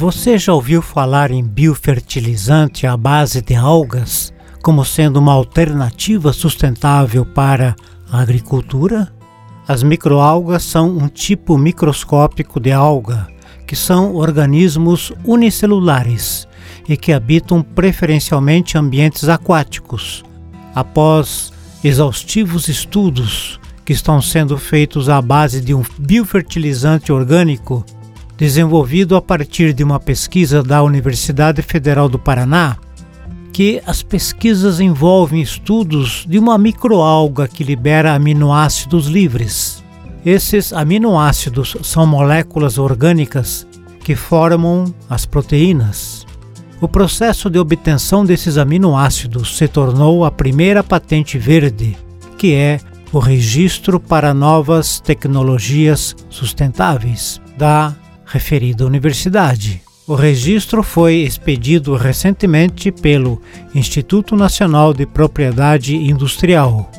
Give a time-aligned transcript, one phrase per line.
[0.00, 4.32] Você já ouviu falar em biofertilizante à base de algas
[4.62, 7.76] como sendo uma alternativa sustentável para
[8.10, 9.12] a agricultura?
[9.68, 13.28] As microalgas são um tipo microscópico de alga,
[13.66, 16.48] que são organismos unicelulares
[16.88, 20.24] e que habitam preferencialmente ambientes aquáticos.
[20.74, 21.52] Após
[21.84, 27.84] exaustivos estudos que estão sendo feitos à base de um biofertilizante orgânico
[28.40, 32.78] desenvolvido a partir de uma pesquisa da Universidade Federal do Paraná,
[33.52, 39.84] que as pesquisas envolvem estudos de uma microalga que libera aminoácidos livres.
[40.24, 43.66] Esses aminoácidos são moléculas orgânicas
[44.02, 46.26] que formam as proteínas.
[46.80, 51.94] O processo de obtenção desses aminoácidos se tornou a primeira patente verde,
[52.38, 52.80] que é
[53.12, 57.94] o Registro para Novas Tecnologias Sustentáveis da
[58.30, 59.82] referida universidade.
[60.06, 63.40] O registro foi expedido recentemente pelo
[63.74, 66.90] Instituto Nacional de Propriedade Industrial.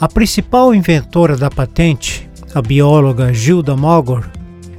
[0.00, 4.28] A principal inventora da patente, a bióloga Gilda Mogor,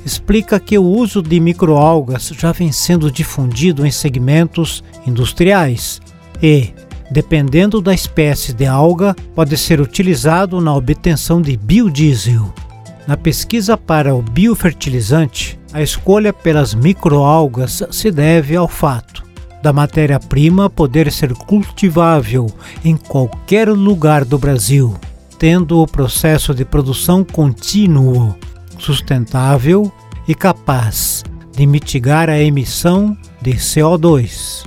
[0.05, 6.02] explica que o uso de microalgas já vem sendo difundido em segmentos industriais
[6.41, 6.73] e,
[7.09, 12.53] dependendo da espécie de alga, pode ser utilizado na obtenção de biodiesel.
[13.08, 19.23] Na pesquisa para o biofertilizante, a escolha pelas microalgas se deve ao fato
[19.61, 22.47] da matéria-prima poder ser cultivável
[22.83, 24.95] em qualquer lugar do Brasil,
[25.38, 28.36] tendo o processo de produção contínuo,
[28.80, 29.92] sustentável
[30.27, 31.23] e capaz
[31.55, 34.66] de mitigar a emissão de CO2.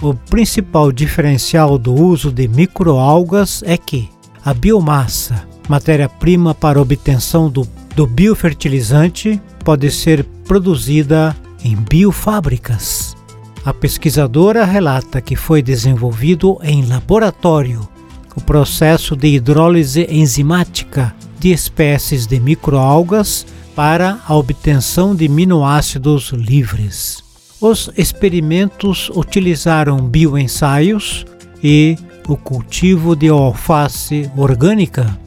[0.00, 4.08] O principal diferencial do uso de microalgas é que
[4.44, 7.66] a biomassa matéria-prima para obtenção do,
[7.98, 13.16] do biofertilizante pode ser produzida em biofábricas.
[13.64, 17.88] A pesquisadora relata que foi desenvolvido em laboratório
[18.36, 23.44] o processo de hidrólise enzimática de espécies de microalgas
[23.74, 27.18] para a obtenção de aminoácidos livres.
[27.60, 31.26] Os experimentos utilizaram bioensaios
[31.60, 31.96] e
[32.28, 35.18] o cultivo de alface orgânica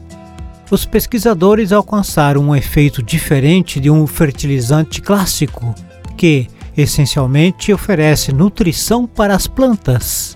[0.72, 5.74] os pesquisadores alcançaram um efeito diferente de um fertilizante clássico,
[6.16, 10.34] que essencialmente oferece nutrição para as plantas.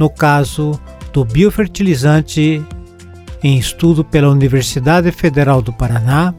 [0.00, 0.72] No caso
[1.12, 2.60] do biofertilizante
[3.40, 6.34] em estudo pela Universidade Federal do Paraná,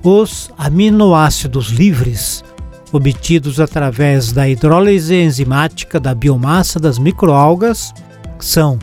[0.00, 2.44] os aminoácidos livres
[2.92, 7.92] obtidos através da hidrólise enzimática da biomassa das microalgas
[8.38, 8.78] são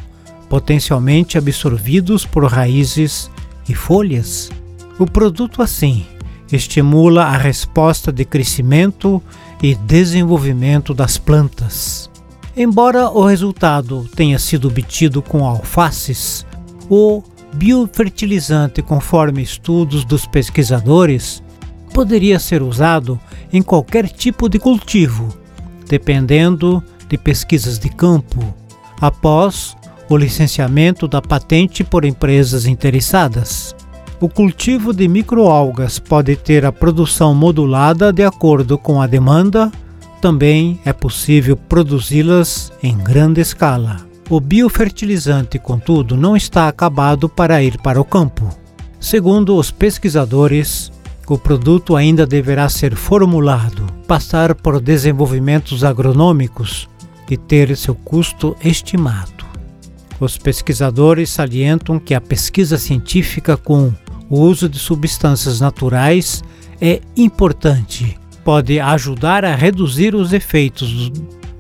[0.50, 3.32] potencialmente absorvidos por raízes
[3.68, 4.50] e folhas,
[5.00, 6.06] o produto assim
[6.52, 9.22] estimula a resposta de crescimento
[9.62, 12.10] e desenvolvimento das plantas.
[12.56, 16.46] Embora o resultado tenha sido obtido com alfaces,
[16.90, 17.24] o
[17.54, 21.42] biofertilizante, conforme estudos dos pesquisadores,
[21.94, 23.20] poderia ser usado
[23.52, 25.30] em qualquer tipo de cultivo,
[25.88, 28.54] dependendo de pesquisas de campo,
[29.00, 29.76] após
[30.14, 33.76] o licenciamento da patente por empresas interessadas.
[34.20, 39.72] O cultivo de microalgas pode ter a produção modulada de acordo com a demanda,
[40.22, 43.98] também é possível produzi-las em grande escala.
[44.30, 48.48] O biofertilizante, contudo, não está acabado para ir para o campo.
[49.00, 50.92] Segundo os pesquisadores,
[51.28, 56.90] o produto ainda deverá ser formulado, passar por desenvolvimentos agronômicos
[57.30, 59.51] e ter seu custo estimado.
[60.22, 63.92] Os pesquisadores salientam que a pesquisa científica com
[64.30, 66.44] o uso de substâncias naturais
[66.80, 68.16] é importante.
[68.44, 71.12] Pode ajudar a reduzir os efeitos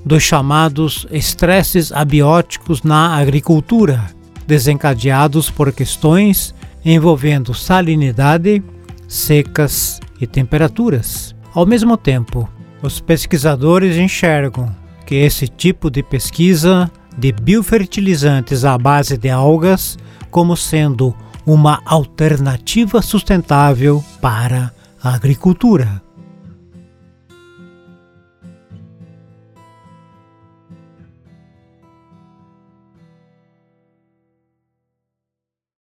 [0.06, 4.06] dos chamados estresses abióticos na agricultura,
[4.46, 6.54] desencadeados por questões
[6.86, 8.64] envolvendo salinidade,
[9.08, 11.36] secas e temperaturas.
[11.56, 12.48] Ao mesmo tempo,
[12.84, 14.72] os pesquisadores enxergam
[15.04, 19.98] que esse tipo de pesquisa de biofertilizantes à base de algas
[20.30, 21.16] como sendo
[21.46, 26.02] uma alternativa sustentável para a agricultura.